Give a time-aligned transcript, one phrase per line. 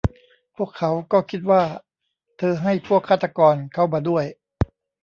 [0.55, 1.63] พวกเขาก็คิดว่า
[2.37, 4.25] เธอให้พวกฆาตกรเข้ามาด้วย